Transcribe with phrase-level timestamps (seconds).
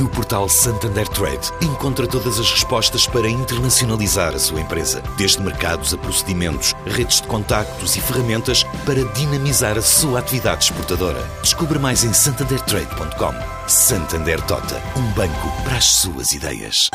[0.00, 5.94] No portal Santander Trade, encontra todas as respostas para internacionalizar a sua empresa, desde mercados
[5.94, 11.22] a procedimentos, redes de contactos e ferramentas para dinamizar a sua atividade exportadora.
[11.42, 13.68] Descubra mais em santandertrade.com.
[13.68, 16.90] Santander Tota, um banco para as suas ideias.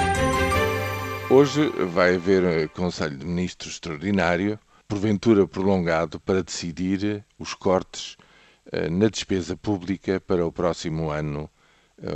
[1.29, 4.59] Hoje vai haver Conselho de Ministros extraordinário,
[4.90, 8.18] porventura prolongado, para decidir os cortes
[8.73, 11.59] eh, na despesa pública para o próximo ano eh,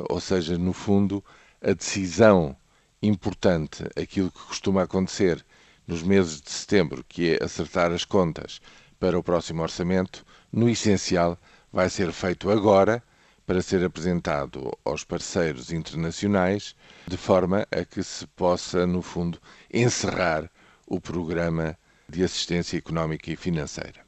[0.10, 1.24] ou seja, no fundo,
[1.62, 2.56] a decisão
[3.02, 5.46] importante, aquilo que costuma acontecer
[5.86, 8.62] nos meses de setembro, que é acertar as contas
[9.00, 11.38] para o próximo orçamento, no essencial
[11.72, 13.04] vai ser feito agora
[13.46, 19.42] para ser apresentado aos parceiros internacionais, de forma a que se possa, no fundo,
[19.74, 20.50] encerrar
[20.88, 21.78] o programa
[22.08, 24.02] de assistência económica e financeira.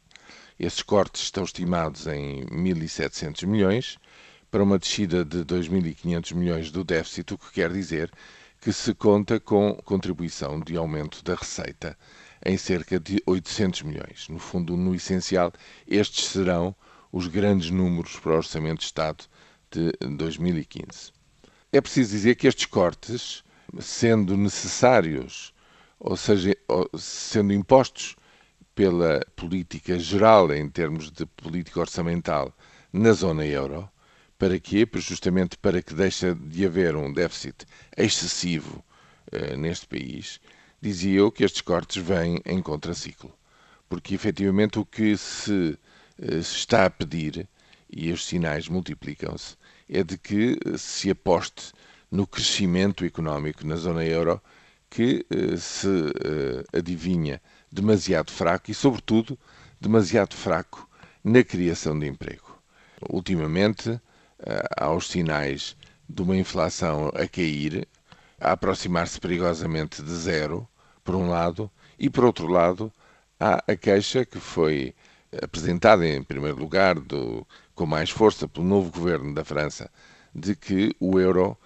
[0.58, 3.98] Esses cortes estão estimados em 1.700 milhões,
[4.56, 8.10] para uma descida de 2.500 milhões do déficit, o que quer dizer
[8.62, 11.98] que se conta com contribuição de aumento da receita
[12.46, 14.30] em cerca de 800 milhões.
[14.30, 15.52] No fundo, no essencial,
[15.86, 16.74] estes serão
[17.12, 19.26] os grandes números para o Orçamento de Estado
[19.70, 21.12] de 2015.
[21.74, 23.44] É preciso dizer que estes cortes,
[23.78, 25.54] sendo necessários,
[26.00, 26.56] ou seja,
[26.98, 28.16] sendo impostos
[28.74, 32.56] pela política geral em termos de política orçamental
[32.94, 33.90] na zona euro,
[34.38, 34.88] para quê?
[34.96, 38.84] Justamente para que deixe de haver um déficit excessivo
[39.32, 40.40] uh, neste país.
[40.82, 43.34] Dizia eu que estes cortes vêm em contraciclo.
[43.88, 45.78] Porque efetivamente o que se,
[46.20, 47.48] uh, se está a pedir,
[47.90, 49.56] e os sinais multiplicam-se,
[49.88, 51.72] é de que se aposte
[52.12, 54.42] no crescimento económico na zona euro
[54.90, 55.26] que
[55.58, 55.88] se
[56.74, 57.42] adivinha
[57.72, 59.38] demasiado fraco e, sobretudo,
[59.80, 60.90] demasiado fraco
[61.24, 62.58] na criação de emprego.
[63.10, 64.00] Ultimamente,
[64.78, 65.76] há os sinais
[66.08, 67.88] de uma inflação a cair,
[68.40, 70.68] a aproximar-se perigosamente de zero,
[71.04, 72.92] por um lado, e por outro lado,
[73.40, 74.94] há a queixa que foi
[75.42, 79.90] apresentada em primeiro lugar do, com mais força pelo novo governo da França
[80.34, 81.58] de que o euro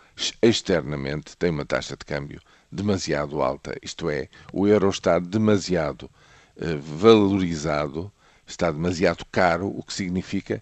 [0.42, 2.42] externamente tem uma taxa de câmbio
[2.72, 6.10] demasiado alta, isto é, o euro está demasiado
[6.56, 8.12] eh, valorizado,
[8.46, 10.62] está demasiado caro, o que significa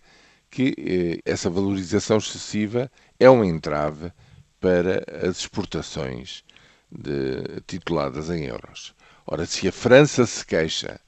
[0.50, 4.12] que eh, essa valorização excessiva é um entrave
[4.60, 6.44] para as exportações
[6.92, 8.96] de, tituladas em euros.
[9.26, 11.00] Ora, se a França se queixa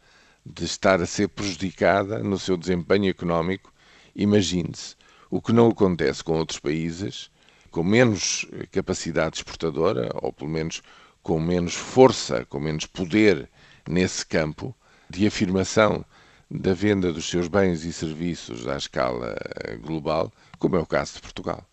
[0.46, 3.74] de estar a ser prejudicada no seu desempenho económico,
[4.16, 4.96] imagine-se
[5.30, 7.32] o que não acontece com outros países
[7.72, 10.82] com menos capacidade exportadora, ou pelo menos
[11.22, 13.50] com menos força, com menos poder
[13.88, 14.76] nesse campo
[15.10, 16.04] de afirmação
[16.50, 21.16] da venda dos seus bens e serviços à escala eh, global, como é o caso
[21.16, 21.64] de Portugal.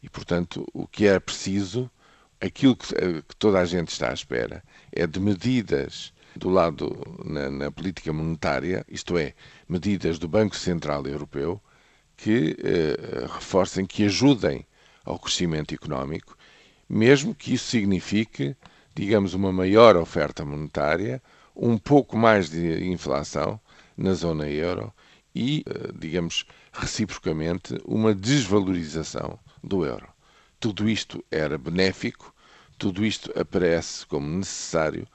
[0.00, 1.90] E, portanto, o que é preciso,
[2.40, 4.62] aquilo que, eh, que toda a gente está à espera,
[4.92, 9.34] é de medidas do lado na, na, política monetária, isto é,
[9.68, 11.60] medidas do Banco Central Europeu,
[12.16, 14.64] que eh, reforcem, que ajudem
[15.04, 16.36] ao crescimento económico,
[16.88, 18.54] mesmo que isso signifique,
[18.94, 21.20] digamos, uma maior oferta monetária,
[21.54, 23.58] um pouco mais de inflação
[23.96, 24.92] na zona euro
[25.34, 30.08] e, eh, digamos, reciprocamente, uma desvalorização do euro.
[30.58, 32.34] Tudo isto era benéfico,
[32.78, 35.06] tudo isto aparece como necessário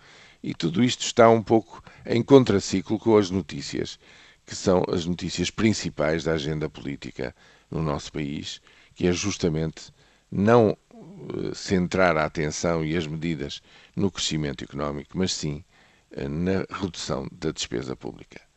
[0.44, 4.00] e tudo isto está um pouco em contraciclo com as notícias,
[4.46, 7.36] que são as notícias principais da agenda política
[7.70, 8.62] no nosso país,
[8.96, 9.94] que é justamente
[10.32, 13.62] não eh, centrar a atenção e as medidas
[13.96, 15.64] no crescimento económico, mas sim
[16.12, 18.51] eh, na redução da despesa pública.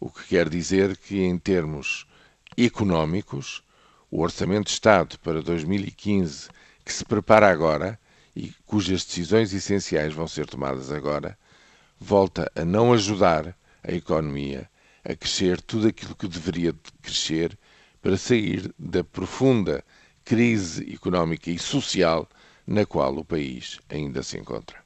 [0.00, 2.06] O que quer dizer que, em termos
[2.56, 3.64] económicos,
[4.08, 6.48] o Orçamento de Estado para 2015,
[6.84, 7.98] que se prepara agora
[8.34, 11.36] e cujas decisões essenciais vão ser tomadas agora,
[11.98, 14.70] volta a não ajudar a economia
[15.04, 16.72] a crescer tudo aquilo que deveria
[17.02, 17.58] crescer
[18.00, 19.84] para sair da profunda
[20.24, 22.28] crise económica e social
[22.64, 24.78] na qual o país ainda se encontra.